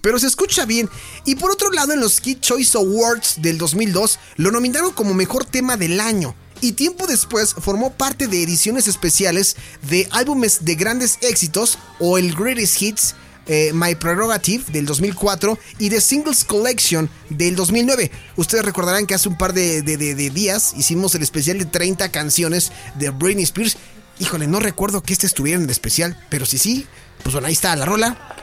Pero 0.00 0.18
se 0.18 0.26
escucha 0.26 0.64
bien. 0.64 0.88
Y 1.26 1.34
por 1.34 1.50
otro 1.50 1.70
lado, 1.70 1.92
en 1.92 2.00
los 2.00 2.20
Kid 2.20 2.38
Choice 2.40 2.76
Awards 2.78 3.42
del 3.42 3.58
2002, 3.58 4.18
lo 4.36 4.50
nominaron 4.50 4.92
como 4.92 5.12
mejor 5.12 5.44
tema 5.44 5.76
del 5.76 6.00
año. 6.00 6.34
Y 6.62 6.72
tiempo 6.72 7.06
después 7.06 7.54
formó 7.54 7.92
parte 7.92 8.26
de 8.26 8.42
ediciones 8.42 8.86
especiales 8.86 9.56
de 9.82 10.08
álbumes 10.10 10.64
de 10.64 10.74
grandes 10.74 11.18
éxitos 11.22 11.78
o 11.98 12.18
el 12.18 12.34
Greatest 12.34 12.82
Hits 12.82 13.14
eh, 13.46 13.72
My 13.74 13.94
Prerogative 13.94 14.64
del 14.72 14.86
2004 14.86 15.58
y 15.78 15.90
The 15.90 16.00
Singles 16.00 16.44
Collection 16.44 17.10
del 17.30 17.56
2009. 17.56 18.10
Ustedes 18.36 18.64
recordarán 18.64 19.06
que 19.06 19.14
hace 19.14 19.28
un 19.28 19.38
par 19.38 19.52
de, 19.52 19.82
días 19.82 20.74
hicimos 20.76 21.14
el 21.14 21.22
especial 21.22 21.58
de 21.58 21.64
30 21.64 22.10
canciones 22.10 22.72
de 22.96 23.10
Britney 23.10 23.44
Spears. 23.44 23.76
Híjole, 24.18 24.46
no 24.46 24.60
recuerdo 24.60 25.02
que 25.02 25.12
este 25.12 25.26
estuviera 25.26 25.58
en 25.58 25.64
el 25.64 25.70
especial, 25.70 26.16
pero 26.28 26.44
si 26.46 26.58
sí, 26.58 26.86
pues 27.22 27.32
bueno, 27.32 27.48
ahí 27.48 27.54
está 27.54 27.74
la 27.76 27.86
rola 27.86 28.36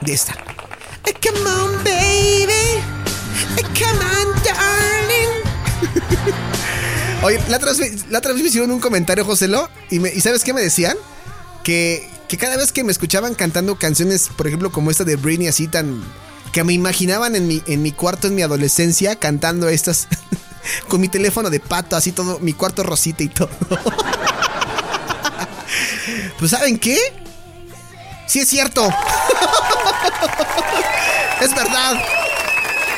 de 0.00 0.12
esta. 0.12 0.32
Eh, 1.06 1.14
Come 1.22 1.50
on, 1.50 1.84
baby. 1.84 2.52
Eh, 3.56 3.62
Come 3.62 4.04
on, 4.04 4.42
darling. 4.42 5.30
Oye, 7.22 7.38
la 7.48 7.58
otra, 7.58 7.72
vez, 7.72 8.42
me 8.42 8.48
hicieron 8.48 8.70
un 8.70 8.80
comentario, 8.80 9.24
Joselo, 9.24 9.68
y, 9.90 10.04
y 10.06 10.20
¿sabes 10.20 10.42
qué 10.42 10.54
me 10.54 10.62
decían? 10.62 10.96
Que, 11.62 12.08
que 12.30 12.38
cada 12.38 12.56
vez 12.56 12.70
que 12.70 12.84
me 12.84 12.92
escuchaban 12.92 13.34
cantando 13.34 13.74
canciones, 13.74 14.30
por 14.36 14.46
ejemplo, 14.46 14.70
como 14.70 14.92
esta 14.92 15.02
de 15.02 15.16
Britney, 15.16 15.48
así 15.48 15.66
tan... 15.66 16.00
que 16.52 16.62
me 16.62 16.72
imaginaban 16.72 17.34
en 17.34 17.48
mi, 17.48 17.60
en 17.66 17.82
mi 17.82 17.90
cuarto 17.90 18.28
en 18.28 18.36
mi 18.36 18.42
adolescencia 18.42 19.16
cantando 19.16 19.68
estas... 19.68 20.06
con 20.88 21.00
mi 21.00 21.08
teléfono 21.08 21.50
de 21.50 21.58
pato, 21.58 21.96
así 21.96 22.12
todo, 22.12 22.38
mi 22.38 22.52
cuarto 22.52 22.84
rosita 22.84 23.24
y 23.24 23.30
todo. 23.30 23.48
pues 26.38 26.52
¿saben 26.52 26.78
qué? 26.78 26.96
Sí 28.28 28.38
es 28.38 28.48
cierto. 28.48 28.86
es 31.40 31.52
verdad. 31.52 32.00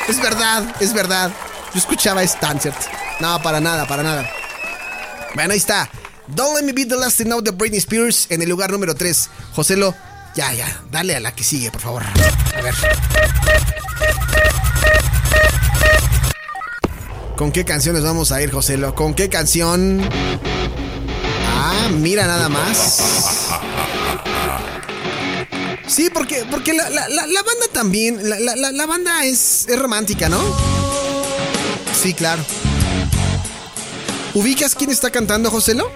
Es 0.07 0.21
verdad, 0.21 0.75
es 0.79 0.93
verdad. 0.93 1.31
Yo 1.73 1.79
escuchaba 1.79 2.21
esta, 2.21 2.55
¿cierto? 2.59 2.85
No, 3.19 3.41
para 3.41 3.59
nada, 3.59 3.87
para 3.87 4.03
nada. 4.03 4.29
Bueno, 5.33 5.53
ahí 5.53 5.57
está. 5.57 5.89
Don't 6.27 6.55
Let 6.55 6.63
Me 6.63 6.71
Be 6.71 6.85
the 6.85 6.95
Last 6.95 7.17
to 7.17 7.23
Know 7.25 7.41
de 7.41 7.51
Britney 7.51 7.79
Spears 7.79 8.27
en 8.29 8.41
el 8.41 8.49
lugar 8.49 8.71
número 8.71 8.95
3. 8.95 9.29
Joselo, 9.53 9.93
ya, 10.35 10.53
ya, 10.53 10.81
dale 10.89 11.15
a 11.15 11.19
la 11.19 11.35
que 11.35 11.43
sigue, 11.43 11.69
por 11.69 11.81
favor. 11.81 12.03
A 12.03 12.61
ver. 12.61 12.73
¿Con 17.35 17.51
qué 17.51 17.65
canciones 17.65 18.03
vamos 18.03 18.31
a 18.31 18.41
ir, 18.41 18.51
Joselo? 18.51 18.95
¿Con 18.95 19.13
qué 19.13 19.27
canción? 19.27 20.01
Ah, 21.45 21.89
mira 21.91 22.25
nada 22.25 22.47
más. 22.47 23.01
Sí, 25.87 26.09
porque, 26.09 26.45
porque 26.49 26.73
la, 26.73 26.85
banda 26.85 27.67
también, 27.73 28.19
la, 28.23 28.85
banda 28.85 29.25
es, 29.25 29.67
es 29.67 29.77
romántica, 29.77 30.29
¿no? 30.29 30.41
Sí, 32.01 32.13
claro. 32.13 32.43
¿Ubicas 34.33 34.73
quién 34.73 34.89
está 34.89 35.11
cantando, 35.11 35.51
Joselo? 35.51 35.91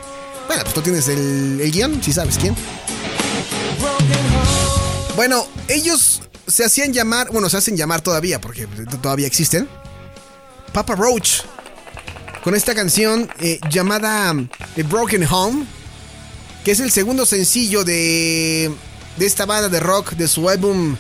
Bueno, 0.48 0.64
pues 0.64 0.74
tú 0.74 0.82
tienes 0.82 1.08
el, 1.10 1.60
el 1.62 1.72
guion, 1.72 2.02
si 2.02 2.14
sabes 2.14 2.38
quién. 2.38 2.56
Bueno, 5.16 5.48
ellos 5.68 6.22
se 6.48 6.64
hacían 6.64 6.94
llamar, 6.94 7.32
bueno, 7.32 7.50
se 7.50 7.58
hacen 7.58 7.76
llamar 7.76 8.02
todavía, 8.02 8.40
porque 8.40 8.68
todavía 9.02 9.28
existen. 9.28 9.68
Papa 10.74 10.96
Roach. 10.96 11.42
Con 12.44 12.56
esta 12.56 12.74
canción 12.74 13.30
eh, 13.40 13.60
llamada 13.70 14.34
eh, 14.78 14.84
Broken 14.84 15.28
Home, 15.30 15.66
que 16.64 16.72
es 16.72 16.80
el 16.80 16.92
segundo 16.92 17.26
sencillo 17.26 17.84
de, 17.84 18.72
de 19.18 19.26
esta 19.26 19.46
banda 19.46 19.68
de 19.68 19.82
rock 19.82 20.12
de 20.12 20.30
su 20.30 20.48
álbum 20.48 20.96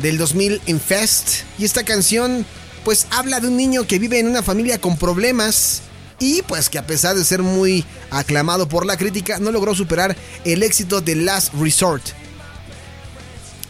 del 0.00 0.18
2000 0.18 0.60
Infest. 0.66 1.44
Y 1.58 1.64
esta 1.64 1.84
canción, 1.84 2.44
pues 2.84 3.06
habla 3.10 3.40
de 3.40 3.48
un 3.48 3.56
niño 3.56 3.86
que 3.86 3.98
vive 3.98 4.18
en 4.18 4.26
una 4.26 4.42
familia 4.42 4.78
con 4.80 4.98
problemas 4.98 5.82
y 6.22 6.40
pues 6.42 6.70
que 6.70 6.78
a 6.78 6.86
pesar 6.86 7.16
de 7.16 7.24
ser 7.24 7.42
muy 7.42 7.84
aclamado 8.10 8.68
por 8.68 8.86
la 8.86 8.96
crítica, 8.96 9.40
no 9.40 9.50
logró 9.50 9.74
superar 9.74 10.16
el 10.44 10.62
éxito 10.62 11.00
de 11.00 11.16
Last 11.16 11.52
Resort. 11.54 12.02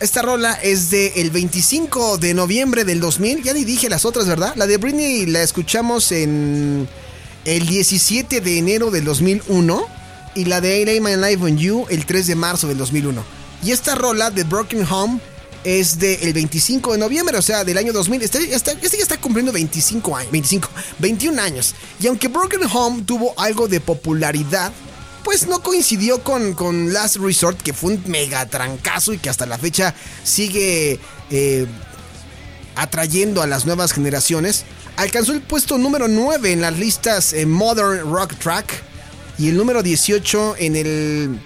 Esta 0.01 0.21
rola 0.21 0.53
es 0.63 0.91
del 0.91 1.13
el 1.17 1.31
25 1.31 2.19
de 2.19 2.35
noviembre 2.35 2.85
del 2.85 3.01
2000, 3.01 3.43
ya 3.43 3.55
ni 3.55 3.65
dije 3.65 3.89
las 3.89 4.05
otras, 4.05 4.27
¿verdad? 4.27 4.53
La 4.57 4.67
de 4.67 4.77
Britney 4.77 5.25
la 5.25 5.43
escuchamos 5.43 6.13
en 6.13 6.87
el 7.47 7.67
17 7.67 8.43
de 8.43 8.59
enero 8.59 8.91
del 8.91 9.05
2001 9.05 9.87
y 10.35 10.45
la 10.45 10.61
de 10.61 10.81
I 10.81 10.85
Lay 10.85 11.01
My 11.01 11.17
Life 11.17 11.43
on 11.43 11.57
You 11.57 11.87
el 11.89 12.05
3 12.05 12.27
de 12.27 12.35
marzo 12.35 12.69
del 12.69 12.77
2001. 12.77 13.25
Y 13.65 13.71
esta 13.71 13.95
rola 13.95 14.31
de 14.31 14.45
Broken 14.45 14.85
Home 14.91 15.21
es 15.65 15.99
del 15.99 16.33
25 16.33 16.93
de 16.93 16.99
noviembre, 16.99 17.37
o 17.37 17.43
sea, 17.43 17.65
del 17.65 17.79
año 17.79 17.93
2000. 17.93 18.23
Este, 18.23 18.55
este, 18.55 18.73
este, 18.81 18.97
ya 18.97 19.03
está 19.03 19.21
cumpliendo 19.21 19.53
25 19.53 20.17
años, 20.17 20.33
25, 20.33 20.69
21 20.99 21.43
años. 21.43 21.75
Y 22.01 22.07
aunque 22.07 22.29
Broken 22.29 22.63
Home 22.73 23.03
tuvo 23.03 23.39
algo 23.39 23.69
de 23.69 23.81
popularidad, 23.81 24.73
pues 25.25 25.47
no 25.47 25.63
coincidió 25.63 26.23
con, 26.23 26.55
con 26.55 26.93
Last 26.93 27.17
Resort, 27.17 27.61
que 27.63 27.73
fue 27.73 27.95
un 27.95 28.03
mega 28.07 28.47
trancazo 28.47 29.13
y 29.13 29.19
que 29.19 29.31
hasta 29.31 29.47
la 29.47 29.59
fecha 29.59 29.95
sigue 30.25 30.99
eh, 31.31 31.67
atrayendo 32.75 33.43
a 33.43 33.47
las 33.47 33.67
nuevas 33.67 33.93
generaciones. 33.93 34.65
Alcanzó 34.97 35.33
el 35.33 35.43
puesto 35.43 35.79
número 35.79 36.09
9 36.09 36.53
en 36.53 36.61
las 36.61 36.79
listas 36.79 37.33
eh, 37.33 37.47
Modern 37.47 38.11
Rock 38.13 38.35
Track 38.37 38.83
y 39.39 39.49
el 39.49 39.57
número 39.57 39.83
18 39.83 40.57
en 40.59 40.77
el 40.77 41.41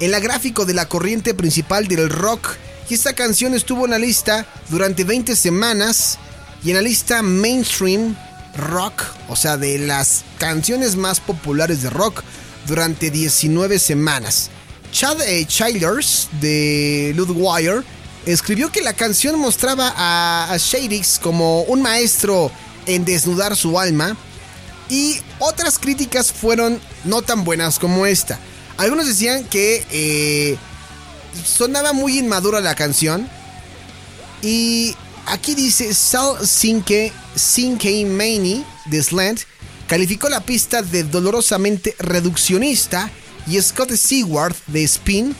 en 0.00 0.10
la 0.10 0.20
gráfico 0.20 0.66
de 0.66 0.74
la 0.74 0.86
corriente 0.86 1.34
principal 1.34 1.86
del 1.86 2.10
rock 2.10 2.56
y 2.88 2.94
esta 2.94 3.14
canción 3.14 3.54
estuvo 3.54 3.84
en 3.84 3.92
la 3.92 3.98
lista 3.98 4.46
durante 4.68 5.04
20 5.04 5.34
semanas 5.36 6.18
y 6.62 6.70
en 6.70 6.76
la 6.76 6.82
lista 6.82 7.22
mainstream 7.22 8.16
rock, 8.56 9.02
o 9.28 9.36
sea, 9.36 9.56
de 9.56 9.78
las 9.78 10.24
canciones 10.38 10.96
más 10.96 11.20
populares 11.20 11.82
de 11.82 11.90
rock 11.90 12.22
durante 12.66 13.10
19 13.10 13.78
semanas. 13.78 14.50
Chad 14.92 15.18
Childers 15.46 16.28
de 16.40 17.12
Ludwire 17.16 17.82
escribió 18.26 18.70
que 18.70 18.80
la 18.80 18.92
canción 18.92 19.38
mostraba 19.38 19.92
a, 19.96 20.52
a 20.52 20.56
Shadix 20.56 21.18
como 21.18 21.62
un 21.62 21.82
maestro 21.82 22.50
en 22.86 23.04
desnudar 23.04 23.56
su 23.56 23.78
alma 23.78 24.16
y 24.88 25.16
otras 25.38 25.78
críticas 25.78 26.32
fueron 26.32 26.80
no 27.04 27.22
tan 27.22 27.44
buenas 27.44 27.78
como 27.78 28.06
esta. 28.06 28.38
Algunos 28.76 29.06
decían 29.06 29.44
que 29.44 29.86
eh, 29.90 30.56
sonaba 31.44 31.92
muy 31.92 32.18
inmadura 32.18 32.60
la 32.60 32.74
canción. 32.74 33.28
Y 34.42 34.94
aquí 35.26 35.54
dice 35.54 35.94
Sal 35.94 36.46
Sinke, 36.46 37.12
Sinke 37.34 38.04
Maney 38.04 38.64
de 38.86 39.02
Slant 39.02 39.40
calificó 39.86 40.28
la 40.28 40.40
pista 40.40 40.82
de 40.82 41.04
dolorosamente 41.04 41.94
reduccionista 41.98 43.10
y 43.46 43.60
Scott 43.60 43.92
Seward 43.92 44.54
de 44.66 44.84
Spin 44.84 45.34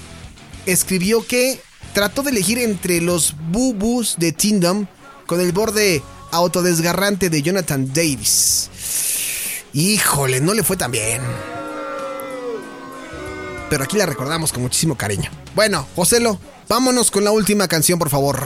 escribió 0.67 1.27
que 1.27 1.61
trató 1.93 2.23
de 2.23 2.31
elegir 2.31 2.59
entre 2.59 3.01
los 3.01 3.35
bubus 3.51 4.17
de 4.19 4.33
Tindom 4.33 4.87
con 5.27 5.41
el 5.41 5.53
borde 5.53 6.03
autodesgarrante 6.31 7.31
de 7.31 7.43
Jonathan 7.43 7.93
Davis. 7.93 8.71
Híjole, 9.73 10.41
no 10.41 10.55
le 10.55 10.63
fue 10.63 10.77
tan 10.77 10.91
bien 10.91 11.21
pero 13.75 13.83
aquí 13.83 13.97
la 13.97 14.07
recordamos 14.07 14.53
con 14.53 14.63
muchísimo 14.63 14.97
cariño. 14.97 15.31
Bueno, 15.55 15.87
Joselo, 15.95 16.41
vámonos 16.69 17.11
con 17.13 17.23
la 17.23 17.31
última 17.31 17.69
canción, 17.69 17.99
por 17.99 18.11
favor. 18.11 18.43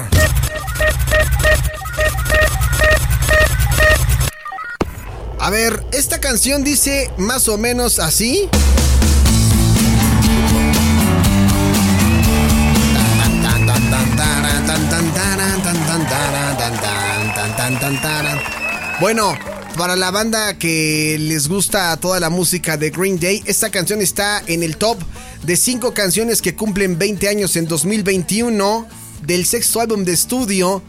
A 5.41 5.51
ver, 5.51 5.83
esta 5.93 6.21
canción 6.21 6.65
dice 6.65 7.11
más 7.17 7.49
o 7.49 7.57
menos 7.57 7.99
así. 7.99 8.51
Bueno, 19.01 19.39
para 19.79 19.97
la 19.97 20.11
banda 20.11 20.59
que 20.59 21.17
les 21.19 21.49
gusta 21.49 21.97
toda 21.97 22.21
la 22.21 22.29
música 22.29 22.77
de 22.77 22.91
Green 22.91 23.19
Day, 23.19 23.43
esta 23.47 23.71
canción 23.71 24.03
está 24.03 24.43
en 24.47 24.63
el 24.63 24.77
top 24.77 24.99
de 25.49 25.57
5 25.57 25.95
canciones 25.95 26.43
que 26.43 26.55
cumplen 26.55 26.99
20 26.99 27.27
años 27.27 27.57
en 27.57 27.67
2021 27.67 28.87
del 29.25 29.47
sexto 29.47 29.81
álbum 29.81 30.05
de 30.05 30.13
estudio 30.13 30.83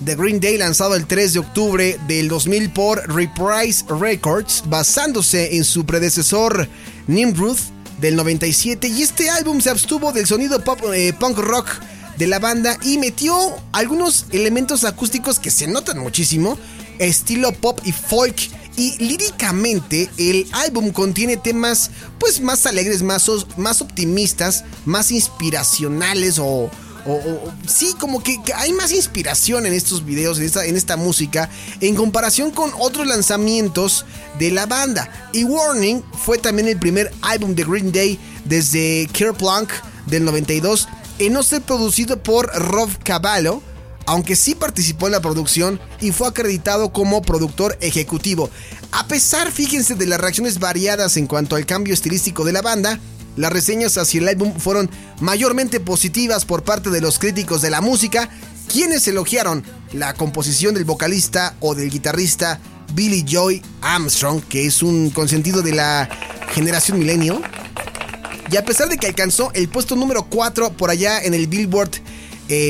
de 0.00 0.16
Green 0.16 0.40
Day 0.40 0.58
lanzado 0.58 0.96
el 0.96 1.06
3 1.06 1.34
de 1.34 1.38
octubre 1.38 2.00
del 2.08 2.26
2000 2.26 2.70
por 2.70 3.14
Reprise 3.14 3.84
Records, 3.88 4.64
basándose 4.66 5.54
en 5.56 5.62
su 5.62 5.86
predecesor 5.86 6.68
Nimrod 7.06 7.56
del 8.00 8.16
97 8.16 8.88
y 8.88 9.02
este 9.02 9.30
álbum 9.30 9.60
se 9.60 9.70
abstuvo 9.70 10.12
del 10.12 10.26
sonido 10.26 10.58
pop, 10.64 10.80
eh, 10.92 11.12
punk 11.12 11.38
rock 11.38 11.68
de 12.16 12.26
la 12.26 12.40
banda 12.40 12.76
y 12.82 12.98
metió 12.98 13.32
algunos 13.70 14.26
elementos 14.32 14.82
acústicos 14.82 15.38
que 15.38 15.52
se 15.52 15.68
notan 15.68 16.00
muchísimo 16.00 16.58
estilo 16.98 17.52
pop 17.52 17.78
y 17.84 17.92
folk 17.92 18.50
y 18.78 18.96
líricamente 18.98 20.08
el 20.16 20.46
álbum 20.52 20.92
contiene 20.92 21.36
temas 21.36 21.90
pues 22.20 22.40
más 22.40 22.64
alegres, 22.64 23.02
más, 23.02 23.28
optimistas, 23.80 24.64
más 24.84 25.10
inspiracionales 25.10 26.38
o, 26.38 26.70
sí, 27.66 27.92
como 27.98 28.22
que, 28.22 28.38
hay 28.54 28.72
más 28.72 28.92
inspiración 28.92 29.66
en 29.66 29.72
estos 29.72 30.04
videos, 30.04 30.38
en 30.38 30.44
esta, 30.44 30.64
en 30.64 30.76
esta 30.76 30.96
música, 30.96 31.50
en 31.80 31.96
comparación 31.96 32.52
con 32.52 32.70
otros 32.78 33.06
lanzamientos 33.06 34.04
de 34.38 34.52
la 34.52 34.66
banda. 34.66 35.10
Y 35.32 35.42
Warning 35.42 36.04
fue 36.24 36.38
también 36.38 36.68
el 36.68 36.78
primer 36.78 37.12
álbum 37.22 37.56
de 37.56 37.64
Green 37.64 37.90
Day 37.90 38.18
desde 38.44 39.08
Kerplunk 39.12 39.70
del 40.06 40.24
92 40.24 40.88
en 41.18 41.32
no 41.32 41.42
ser 41.42 41.62
producido 41.62 42.22
por 42.22 42.46
Rob 42.54 42.90
Cavallo 43.02 43.60
aunque 44.08 44.36
sí 44.36 44.54
participó 44.54 45.04
en 45.04 45.12
la 45.12 45.20
producción 45.20 45.78
y 46.00 46.12
fue 46.12 46.28
acreditado 46.28 46.94
como 46.94 47.20
productor 47.20 47.76
ejecutivo. 47.82 48.48
A 48.90 49.06
pesar, 49.06 49.52
fíjense, 49.52 49.96
de 49.96 50.06
las 50.06 50.18
reacciones 50.18 50.58
variadas 50.58 51.18
en 51.18 51.26
cuanto 51.26 51.56
al 51.56 51.66
cambio 51.66 51.92
estilístico 51.92 52.42
de 52.42 52.52
la 52.52 52.62
banda, 52.62 52.98
las 53.36 53.52
reseñas 53.52 53.98
hacia 53.98 54.20
el 54.22 54.28
álbum 54.28 54.58
fueron 54.58 54.90
mayormente 55.20 55.78
positivas 55.78 56.46
por 56.46 56.64
parte 56.64 56.88
de 56.88 57.02
los 57.02 57.18
críticos 57.18 57.60
de 57.60 57.68
la 57.68 57.82
música, 57.82 58.30
quienes 58.72 59.06
elogiaron 59.08 59.62
la 59.92 60.14
composición 60.14 60.72
del 60.72 60.86
vocalista 60.86 61.54
o 61.60 61.74
del 61.74 61.90
guitarrista 61.90 62.60
Billy 62.94 63.26
Joy 63.28 63.60
Armstrong, 63.82 64.40
que 64.42 64.64
es 64.64 64.82
un 64.82 65.10
consentido 65.10 65.60
de 65.60 65.72
la 65.72 66.08
generación 66.54 66.98
milenio. 66.98 67.42
Y 68.50 68.56
a 68.56 68.64
pesar 68.64 68.88
de 68.88 68.96
que 68.96 69.06
alcanzó 69.06 69.50
el 69.52 69.68
puesto 69.68 69.96
número 69.96 70.24
4 70.30 70.72
por 70.78 70.88
allá 70.88 71.20
en 71.22 71.34
el 71.34 71.46
Billboard 71.46 71.90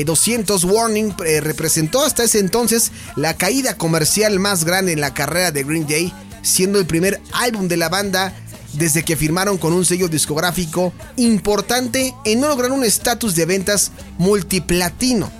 200 0.05 0.63
eh, 0.63 0.67
Warning 0.67 1.15
eh, 1.25 1.41
representó 1.41 2.03
hasta 2.03 2.23
ese 2.23 2.39
entonces 2.39 2.91
la 3.15 3.35
caída 3.35 3.77
comercial 3.77 4.39
más 4.39 4.65
grande 4.65 4.91
en 4.91 5.01
la 5.01 5.13
carrera 5.13 5.51
de 5.51 5.63
Green 5.63 5.87
Day, 5.87 6.13
siendo 6.41 6.79
el 6.79 6.85
primer 6.85 7.21
álbum 7.33 7.67
de 7.67 7.77
la 7.77 7.89
banda 7.89 8.33
desde 8.73 9.03
que 9.03 9.15
firmaron 9.15 9.57
con 9.57 9.73
un 9.73 9.85
sello 9.85 10.07
discográfico 10.07 10.93
importante 11.15 12.13
en 12.25 12.39
no 12.41 12.47
lograr 12.49 12.71
un 12.71 12.83
estatus 12.83 13.35
de 13.35 13.45
ventas 13.45 13.91
multiplatino. 14.17 15.31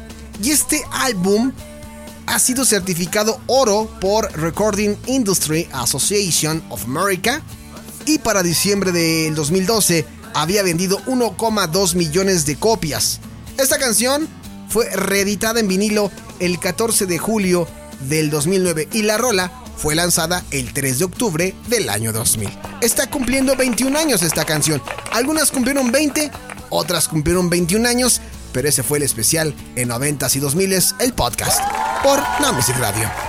Y 0.41 0.52
este 0.52 0.82
álbum 0.91 1.52
ha 2.25 2.39
sido 2.39 2.63
certificado 2.63 3.39
oro 3.47 3.89
por 3.99 4.32
Recording 4.39 4.95
Industry 5.08 5.67
Association 5.73 6.63
of 6.69 6.86
America 6.86 7.41
y 8.06 8.19
para 8.19 8.43
diciembre 8.43 8.91
del 8.91 9.36
2012 9.36 10.06
había 10.34 10.63
vendido 10.63 10.99
1,2 11.06 11.95
millones 11.95 12.45
de 12.45 12.56
copias. 12.56 13.19
Esta 13.59 13.77
canción 13.77 14.25
fue 14.69 14.89
reeditada 14.89 15.59
en 15.59 15.67
vinilo 15.67 16.09
el 16.39 16.59
14 16.59 17.05
de 17.07 17.17
julio 17.17 17.67
del 18.07 18.29
2009 18.29 18.87
y 18.93 19.01
la 19.01 19.17
rola 19.17 19.51
fue 19.75 19.95
lanzada 19.95 20.45
el 20.51 20.71
3 20.71 20.99
de 20.99 21.05
octubre 21.05 21.55
del 21.67 21.89
año 21.89 22.13
2000. 22.13 22.49
Está 22.79 23.09
cumpliendo 23.09 23.57
21 23.57 23.99
años 23.99 24.21
esta 24.21 24.45
canción. 24.45 24.81
Algunas 25.11 25.51
cumplieron 25.51 25.91
20, 25.91 26.31
otras 26.69 27.09
cumplieron 27.09 27.49
21 27.49 27.89
años, 27.89 28.21
pero 28.53 28.69
ese 28.69 28.81
fue 28.81 28.97
el 28.97 29.03
especial 29.03 29.53
en 29.75 29.89
90s 29.89 30.37
y 30.37 30.39
2000s, 30.39 30.95
el 31.01 31.11
podcast, 31.11 31.59
por 32.01 32.17
No 32.39 32.53
Music 32.53 32.77
Radio. 32.79 33.28